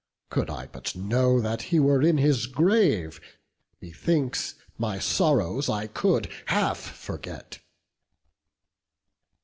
Could 0.31 0.49
I 0.49 0.65
but 0.65 0.95
know 0.95 1.39
that 1.39 1.61
he 1.69 1.79
were 1.79 2.01
in 2.01 2.17
his 2.17 2.47
grave, 2.47 3.21
Methinks 3.83 4.55
my 4.75 4.97
sorrows 4.97 5.69
I 5.69 5.85
could 5.85 6.27
half 6.47 6.79
forget." 6.79 7.59